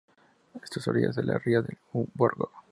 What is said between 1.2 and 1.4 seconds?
la